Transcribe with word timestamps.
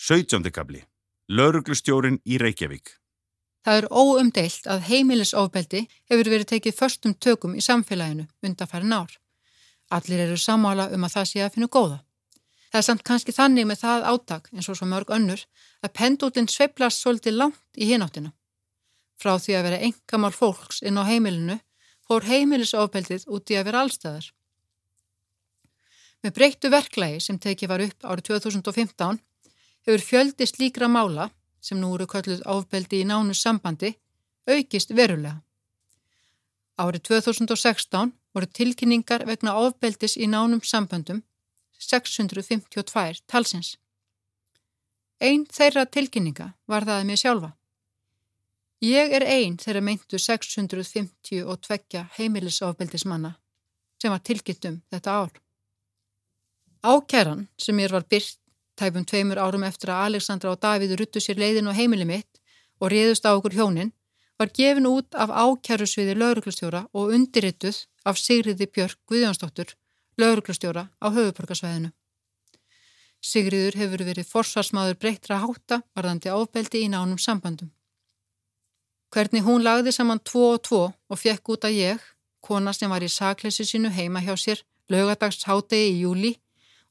17. 0.00 0.48
kabli. 0.48 0.78
Lauruglustjórin 1.28 2.22
í 2.24 2.38
Reykjavík. 2.40 2.94
Það 3.60 3.82
er 3.82 3.86
óumdeilt 3.92 4.68
að 4.72 4.86
heimilisofbeldi 4.86 5.82
hefur 6.08 6.30
verið 6.32 6.48
tekið 6.54 6.78
förstum 6.78 7.14
tökum 7.20 7.52
í 7.52 7.60
samfélaginu 7.60 8.24
undanfærin 8.40 8.96
ár. 8.96 9.12
Allir 9.92 10.24
eru 10.24 10.40
samála 10.40 10.88
um 10.96 11.04
að 11.04 11.18
það 11.18 11.28
sé 11.28 11.44
að 11.44 11.52
finna 11.58 11.68
góða. 11.76 12.00
Það 12.72 12.80
er 12.80 12.88
samt 12.88 13.04
kannski 13.10 13.36
þannig 13.36 13.68
með 13.68 13.82
það 13.84 14.08
átak, 14.14 14.50
eins 14.56 14.72
og 14.72 14.80
svo 14.80 14.88
mörg 14.88 15.12
önnur, 15.12 15.44
að 15.84 15.94
pendúlinn 16.00 16.48
sveiplast 16.48 17.04
svolítið 17.04 17.36
langt 17.36 17.60
í 17.76 17.92
hináttina. 17.92 18.32
Frá 19.20 19.36
því 19.36 19.60
að 19.60 19.66
vera 19.68 19.84
engamál 19.84 20.32
fólks 20.32 20.80
inn 20.80 20.96
á 20.96 21.04
heimilinu 21.04 21.60
fór 22.08 22.24
heimilisofbeldið 22.24 23.28
út 23.28 23.52
í 23.52 23.60
að 23.60 23.68
vera 23.68 23.84
allstæðar. 23.84 24.32
Með 26.24 26.38
breyttu 26.40 26.72
verklægi 26.72 27.26
sem 27.26 27.36
tekið 27.36 27.68
var 27.68 27.90
upp 27.90 28.14
árið 28.14 28.32
2015 28.40 29.20
hefur 29.86 30.02
fjöldi 30.04 30.46
slíkra 30.46 30.88
mála 30.88 31.30
sem 31.60 31.80
nú 31.80 31.94
eru 31.94 32.06
kölluð 32.08 32.42
ofbeldi 32.48 33.02
í 33.02 33.08
nánu 33.08 33.34
sambandi, 33.36 33.94
aukist 34.48 34.94
verulega. 34.96 35.40
Árið 36.80 37.02
2016 37.10 38.12
voru 38.34 38.46
tilkynningar 38.46 39.26
vegna 39.28 39.56
ofbeldis 39.60 40.16
í 40.16 40.28
nánum 40.30 40.62
samböndum 40.64 41.22
652 41.80 43.22
talsins. 43.28 43.76
Einn 45.20 45.44
þeirra 45.52 45.84
tilkynninga 45.84 46.52
var 46.68 46.86
það 46.88 47.00
að 47.00 47.08
mér 47.08 47.20
sjálfa. 47.20 47.50
Ég 48.80 49.12
er 49.12 49.26
einn 49.28 49.58
þeirra 49.60 49.82
meintu 49.84 50.18
652 50.18 52.04
heimilisofbeldismanna 52.16 53.34
sem 54.00 54.12
var 54.12 54.22
tilkynntum 54.24 54.80
þetta 54.88 55.16
ár. 55.20 55.34
Ákæran 56.80 57.48
sem 57.60 57.76
mér 57.76 57.92
var 57.92 58.06
byrt 58.08 58.39
tæpum 58.80 59.04
tveimur 59.04 59.38
árum 59.38 59.64
eftir 59.68 59.92
að 59.92 60.06
Alexandra 60.08 60.54
og 60.54 60.60
Davíð 60.64 60.96
ruttu 60.98 61.20
sér 61.20 61.40
leiðin 61.40 61.68
á 61.68 61.76
heimili 61.76 62.08
mitt 62.08 62.40
og 62.80 62.90
réðust 62.94 63.28
á 63.28 63.36
okkur 63.36 63.56
hjónin, 63.58 63.92
var 64.40 64.48
gefin 64.56 64.88
út 64.88 65.14
af 65.22 65.28
ákjærusviði 65.28 66.16
lauruglustjóra 66.16 66.86
og 66.96 67.12
undirrituð 67.14 67.84
af 68.08 68.16
Sigriði 68.16 68.66
Björk 68.72 68.96
Guðjónsdóttur, 69.10 69.74
lauruglustjóra 70.16 70.88
á 70.96 71.06
höfuporkasvæðinu. 71.12 71.92
Sigriður 73.20 73.76
hefur 73.76 74.04
verið 74.08 74.30
forsvarsmaður 74.30 74.96
breyttra 75.02 75.42
hátta 75.42 75.82
varðandi 75.92 76.32
ábeldi 76.32 76.86
í 76.86 76.88
nánum 76.88 77.20
sambandum. 77.20 77.68
Hvernig 79.12 79.44
hún 79.44 79.64
lagði 79.66 79.92
saman 79.92 80.22
tvo 80.24 80.54
og 80.54 80.62
tvo 80.64 80.82
og 80.88 81.20
fekk 81.20 81.52
út 81.52 81.66
að 81.68 81.76
ég, 81.76 82.00
kona 82.40 82.72
sem 82.72 82.90
var 82.90 83.04
í 83.04 83.10
sakleysi 83.12 83.66
sínu 83.68 83.90
heima 83.92 84.22
hjá 84.24 84.32
sér, 84.40 84.62
lögadags 84.88 85.44
hátegi 85.44 85.90
í 85.90 86.00
júli, 86.06 86.32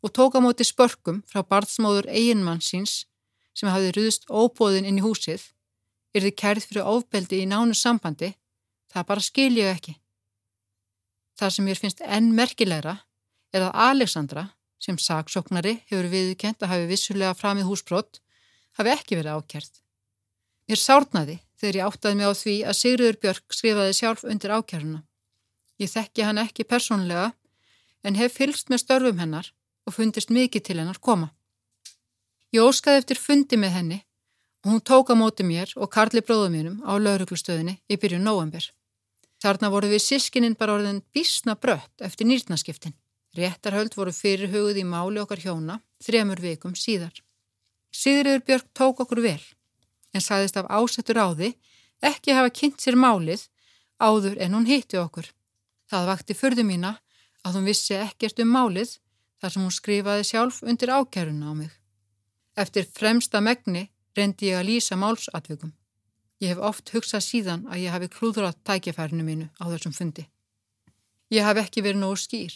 og 0.03 0.13
tók 0.15 0.35
á 0.35 0.39
móti 0.39 0.65
spörkum 0.67 1.23
frá 1.27 1.43
barðsmóður 1.43 2.07
eiginmann 2.07 2.61
síns 2.63 3.05
sem 3.57 3.69
hafði 3.71 3.95
ruðst 3.97 4.29
óbóðin 4.29 4.87
inn 4.87 4.99
í 5.01 5.03
húsið, 5.03 5.41
er 6.15 6.23
þið 6.25 6.35
kærð 6.41 6.67
fyrir 6.69 6.87
ofbeldi 6.87 7.41
í 7.43 7.49
nánu 7.49 7.75
sambandi, 7.75 8.31
það 8.91 9.09
bara 9.09 9.25
skil 9.25 9.51
ég 9.57 9.73
ekki. 9.73 9.97
Það 11.39 11.53
sem 11.55 11.67
mér 11.67 11.81
finnst 11.81 12.01
enn 12.05 12.31
merkilegra 12.35 12.95
er 13.53 13.67
að 13.67 13.75
Alexandra, 13.89 14.45
sem 14.79 14.95
saksóknari 14.95 15.81
hefur 15.89 16.07
viðkent 16.07 16.63
að 16.63 16.71
hafi 16.71 16.87
vissulega 16.87 17.35
framið 17.35 17.67
húsbrott, 17.67 18.21
hafi 18.79 18.93
ekki 18.93 19.19
verið 19.19 19.35
ákjærð. 19.35 19.71
Mér 20.69 20.79
sárnaði 20.79 21.39
þegar 21.59 21.79
ég 21.79 21.89
áttaði 21.89 22.15
mig 22.19 22.31
á 22.31 22.33
því 22.39 22.55
að 22.63 22.77
Sigriður 22.79 23.19
Björk 23.23 23.55
skrifaði 23.57 23.95
sjálf 23.97 24.23
undir 24.23 24.53
ákjæruna. 24.55 25.01
Ég 25.83 25.91
þekki 25.91 26.27
hann 26.27 26.39
ekki 26.39 26.67
persónlega 26.67 27.31
en 28.07 28.19
hef 28.19 28.37
fylst 28.39 28.71
með 28.71 28.83
störfum 28.85 29.19
hennar 29.19 29.51
og 29.87 29.95
fundist 29.95 30.31
mikið 30.33 30.65
til 30.65 30.77
hennar 30.79 30.99
koma. 30.99 31.31
Ég 32.53 32.65
óskaði 32.65 33.03
eftir 33.03 33.19
fundi 33.21 33.57
með 33.61 33.75
henni 33.77 33.99
og 34.65 34.71
hún 34.73 34.81
tók 34.81 35.11
á 35.13 35.15
móti 35.15 35.45
mér 35.45 35.71
og 35.77 35.91
Karli 35.93 36.21
bróðum 36.25 36.55
mínum 36.57 36.79
á 36.83 36.97
lauruglustöðinni 36.97 37.77
í 37.87 37.97
byrjun 38.01 38.25
november. 38.25 38.63
Þarna 39.39 39.69
voru 39.71 39.87
við 39.91 40.03
sískininn 40.03 40.57
bara 40.59 40.75
orðin 40.75 41.03
bísna 41.13 41.55
brött 41.55 42.03
eftir 42.03 42.27
nýrnaskiptin. 42.27 42.95
Réttarhöld 43.37 43.95
voru 43.95 44.11
fyrirhugð 44.11 44.81
í 44.81 44.83
máli 44.83 45.21
okkar 45.21 45.39
hjóna 45.39 45.79
þremur 46.03 46.41
vikum 46.41 46.75
síðar. 46.75 47.13
Sigriður 47.93 48.43
Björk 48.45 48.67
tók 48.73 48.99
okkur 49.05 49.21
vel 49.23 49.41
en 50.13 50.25
sagðist 50.25 50.57
af 50.57 50.67
ásettur 50.69 51.21
áði 51.21 51.53
ekki 52.01 52.33
hafa 52.33 52.49
kynnt 52.49 52.81
sér 52.81 52.97
málið 52.97 53.45
áður 54.01 54.39
en 54.41 54.57
hún 54.57 54.67
hitti 54.67 54.97
okkur. 54.97 55.29
Það 55.89 56.09
vakti 56.09 56.35
förðu 56.37 56.65
mína 56.65 56.95
að 57.45 57.59
hún 57.59 57.69
vissi 57.69 57.95
ekkert 57.97 58.41
um 58.43 58.51
málið 58.53 58.97
þar 59.39 59.53
sem 59.53 59.63
hún 59.65 59.75
skrifaði 59.75 60.25
sjálf 60.27 60.61
undir 60.63 60.91
ákæruna 60.91 61.51
á 61.51 61.53
mig. 61.55 61.71
Eftir 62.59 62.87
fremsta 62.87 63.41
megni 63.41 63.87
reyndi 64.17 64.51
ég 64.51 64.59
að 64.59 64.67
lýsa 64.69 64.97
málsatvikum. 64.99 65.71
Ég 66.39 66.53
hef 66.53 66.63
oft 66.63 66.91
hugsað 66.95 67.23
síðan 67.23 67.65
að 67.67 67.83
ég 67.83 67.93
hafi 67.93 68.09
klúðrat 68.11 68.59
tækifærinu 68.67 69.23
mínu 69.27 69.47
á 69.59 69.63
þessum 69.71 69.95
fundi. 69.95 70.25
Ég 71.31 71.45
haf 71.45 71.59
ekki 71.61 71.83
verið 71.85 72.01
nógu 72.03 72.19
skýr. 72.19 72.53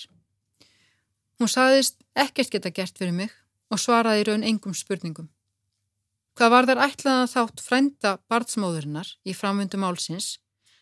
Hún 1.40 1.52
saðist 1.52 2.00
ekkert 2.16 2.52
geta 2.54 2.72
gert 2.72 2.98
fyrir 2.98 3.16
mig 3.16 3.32
og 3.72 3.82
svaraði 3.82 4.28
raun 4.30 4.46
engum 4.48 4.76
spurningum. 4.76 5.30
Hvað 6.34 6.54
var 6.54 6.68
þar 6.70 6.84
ætlaðan 6.88 7.30
þátt 7.30 7.62
frænda 7.62 8.14
barnsmóðurinnar 8.32 9.10
í 9.28 9.36
framvöndu 9.38 9.78
málsins, 9.78 10.40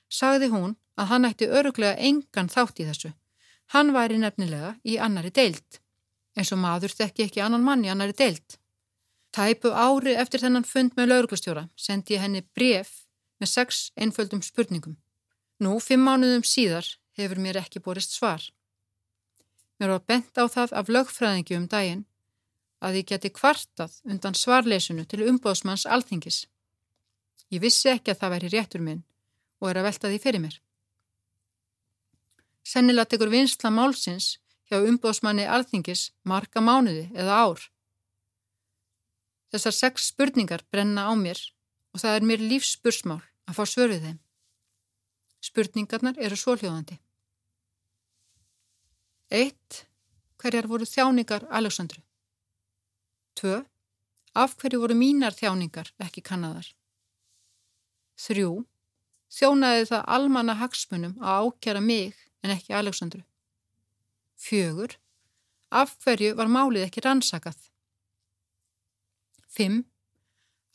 sagði 0.07 0.51
hún 0.53 0.77
að 0.95 1.09
hann 1.11 1.27
ætti 1.27 1.49
öruglega 1.49 1.97
engan 1.99 2.51
þátt 2.51 2.79
í 2.79 2.87
þessu. 2.87 3.11
Hann 3.73 3.91
væri 3.95 4.19
nefnilega 4.19 4.75
í 4.87 4.97
annari 4.99 5.31
deilt 5.31 5.81
eins 6.37 6.51
og 6.53 6.61
maður 6.61 6.93
þekki 6.95 7.27
ekki 7.27 7.43
annan 7.43 7.63
mann 7.65 7.85
í 7.85 7.91
annari 7.91 8.15
deilt. 8.17 8.57
Tæpu 9.31 9.71
ári 9.71 10.15
eftir 10.19 10.43
þennan 10.43 10.67
fund 10.67 10.95
með 10.97 11.11
lauruglustjóra 11.11 11.67
sendi 11.79 12.17
ég 12.17 12.23
henni 12.25 12.41
bref 12.55 13.05
með 13.39 13.53
sex 13.53 13.81
einföldum 13.95 14.43
spurningum. 14.43 14.97
Nú, 15.61 15.77
fimm 15.79 16.03
mánuðum 16.07 16.43
síðar, 16.47 16.87
hefur 17.17 17.39
mér 17.39 17.61
ekki 17.61 17.81
borist 17.83 18.15
svar. 18.15 18.43
Mér 19.79 19.95
var 19.95 20.03
bent 20.07 20.37
á 20.37 20.45
það 20.45 20.73
af 20.77 20.89
lögfræðingi 20.89 21.57
um 21.57 21.67
daginn 21.69 22.03
að 22.81 22.99
ég 23.01 23.07
geti 23.11 23.31
kvartað 23.33 23.99
undan 24.09 24.35
svarleysunu 24.37 25.05
til 25.05 25.23
umbóðsmanns 25.29 25.85
alþingis. 25.85 26.45
Ég 27.53 27.61
vissi 27.61 27.89
ekki 27.91 28.13
að 28.13 28.21
það 28.21 28.33
væri 28.35 28.51
réttur 28.53 28.83
minn 28.83 29.03
og 29.61 29.69
er 29.69 29.79
að 29.81 29.87
velta 29.89 30.11
því 30.11 30.19
fyrir 30.21 30.43
mér. 30.43 30.55
Sennilega 32.61 33.09
tekur 33.13 33.31
vinsla 33.33 33.71
málsins 33.73 34.37
hjá 34.71 34.79
umbóðsmanni 34.87 35.43
alþingis 35.51 36.07
marga 36.23 36.63
mánuði 36.63 37.09
eða 37.11 37.39
ár. 37.43 37.63
Þessar 39.51 39.75
sex 39.75 40.07
spurningar 40.13 40.63
brenna 40.71 41.09
á 41.11 41.13
mér 41.19 41.39
og 41.91 41.99
það 41.99 42.17
er 42.17 42.27
mér 42.29 42.43
lífsspursmál 42.53 43.19
að 43.51 43.57
fá 43.57 43.63
svörfið 43.67 44.05
þeim. 44.05 44.19
Spurningarnar 45.43 46.19
eru 46.23 46.37
svoljóðandi. 46.39 46.95
1. 49.31 49.81
Hverjar 50.39 50.69
voru 50.71 50.87
þjáningar 50.87 51.47
Alexandru? 51.51 51.99
2. 53.41 53.59
Af 54.39 54.55
hverju 54.61 54.79
voru 54.79 54.95
mínar 54.95 55.35
þjáningar 55.35 55.91
ekki 55.99 56.23
kannadar? 56.23 56.69
3. 58.23 58.47
Þjónaði 59.31 59.89
það 59.91 60.07
almanna 60.15 60.55
hagsmunum 60.61 61.17
að 61.19 61.49
ákjara 61.49 61.83
mig 61.83 62.15
en 62.43 62.55
ekki 62.55 62.75
Alexandru? 62.77 63.25
Fjögur. 64.51 64.97
Af 65.71 65.93
hverju 66.03 66.33
var 66.35 66.49
málið 66.51 66.89
ekki 66.89 67.03
rannsakað? 67.05 67.55
Fimm. 69.47 69.85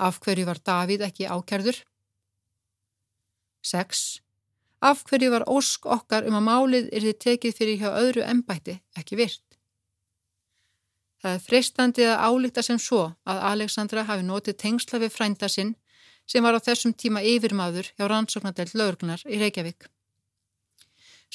Af 0.01 0.21
hverju 0.25 0.47
var 0.49 0.61
Davíð 0.65 1.05
ekki 1.05 1.27
ákjærður? 1.29 1.83
Seks. 3.61 4.23
Af 4.81 5.03
hverju 5.09 5.29
var 5.35 5.45
ósk 5.53 5.89
okkar 5.93 6.25
um 6.29 6.39
að 6.39 6.47
málið 6.47 6.89
er 6.89 7.05
þið 7.05 7.19
tekið 7.25 7.59
fyrir 7.59 7.83
hjá 7.83 7.91
öðru 7.91 8.25
ennbætti 8.25 8.79
ekki 8.97 9.19
virt? 9.21 9.45
Það 11.21 11.37
er 11.37 11.45
freistandið 11.45 12.13
að 12.13 12.25
álíkta 12.29 12.65
sem 12.65 12.81
svo 12.81 13.03
að 13.29 13.43
Alexandra 13.51 14.07
hafi 14.09 14.25
notið 14.25 14.57
tengsla 14.63 15.03
við 15.03 15.13
frænda 15.13 15.53
sinn 15.53 15.75
sem 16.25 16.45
var 16.45 16.57
á 16.57 16.65
þessum 16.65 16.97
tíma 16.97 17.21
yfirmaður 17.25 17.93
hjá 17.93 18.09
rannsóknadelt 18.09 18.73
lögurglunar 18.73 19.25
í 19.29 19.41
Reykjavík. 19.43 19.89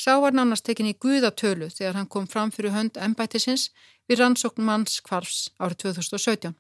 Sá 0.02 0.18
var 0.18 0.34
nánast 0.34 0.66
tekin 0.66 0.88
í 0.90 0.96
guðatölu 0.98 1.68
þegar 1.70 2.00
hann 2.00 2.08
kom 2.10 2.26
fram 2.30 2.50
fyrir 2.54 2.74
hönd 2.74 2.96
ennbættisins 2.98 3.68
við 4.10 4.22
rannsókn 4.22 4.64
mannskvarfs 4.66 5.52
árið 5.62 5.84
2017. 5.84 6.56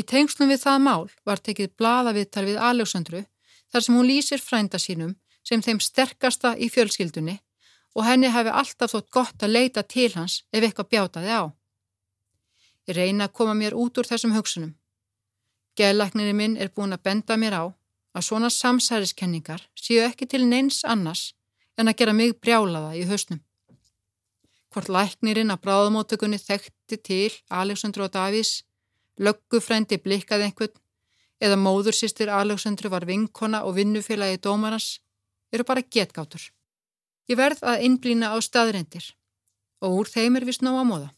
Í 0.00 0.02
tengslum 0.12 0.48
við 0.48 0.62
það 0.62 0.78
mál 0.86 1.10
var 1.28 1.42
tekið 1.44 1.74
bladaviðtal 1.76 2.44
við 2.46 2.60
Alexandru 2.68 3.20
þar 3.72 3.84
sem 3.84 3.98
hún 3.98 4.08
lýsir 4.08 4.40
frænda 4.40 4.80
sínum 4.80 5.10
sem 5.44 5.60
þeim 5.66 5.82
sterkasta 5.84 6.54
í 6.56 6.70
fjölskyldunni 6.72 7.34
og 7.92 8.06
henni 8.06 8.30
hefði 8.32 8.54
alltaf 8.62 8.94
þótt 8.94 9.10
gott 9.16 9.44
að 9.44 9.54
leita 9.56 9.82
til 9.82 10.08
hans 10.14 10.38
ef 10.54 10.62
eitthvað 10.62 10.88
bjátaði 10.94 11.34
á. 11.34 11.42
Ég 12.88 12.96
reyna 12.96 13.26
að 13.28 13.34
koma 13.36 13.56
mér 13.58 13.76
út 13.76 14.00
úr 14.00 14.08
þessum 14.08 14.32
hugsunum. 14.32 14.72
Geðlæknirinn 15.76 16.40
minn 16.40 16.56
er 16.56 16.72
búin 16.72 16.96
að 16.96 17.04
benda 17.10 17.36
mér 17.36 17.58
á 17.58 17.64
að 18.16 18.26
svona 18.30 18.48
samsæriskenningar 18.48 19.66
séu 19.76 20.00
ekki 20.06 20.30
til 20.30 20.46
neins 20.48 20.80
annars 20.88 21.34
en 21.80 21.88
að 21.88 21.98
gera 22.02 22.16
mig 22.16 22.36
brjálaða 22.44 22.92
í 22.98 23.06
hausnum. 23.08 23.40
Hvort 24.70 24.90
læknirinn 24.92 25.50
að 25.50 25.62
bráðumóttökunni 25.64 26.38
þekkti 26.38 27.00
til 27.08 27.32
Aleksandru 27.50 28.06
og 28.06 28.12
Davís 28.14 28.60
löggufrændi 29.18 29.98
blikkaði 30.04 30.48
einhvern 30.48 30.76
eða 31.40 31.56
móðursýstir 31.56 32.30
Alexandru 32.32 32.90
var 32.92 33.06
vinkona 33.08 33.62
og 33.64 33.76
vinnufélagi 33.78 34.40
dómarans 34.44 35.00
eru 35.52 35.64
bara 35.64 35.82
getgátur. 35.82 36.42
Ég 37.30 37.38
verð 37.40 37.64
að 37.64 37.86
innblýna 37.86 38.34
á 38.34 38.36
staðreindir 38.44 39.14
og 39.80 40.02
úr 40.02 40.10
þeim 40.10 40.36
er 40.36 40.46
við 40.46 40.60
snóa 40.60 40.84
móða. 40.84 41.10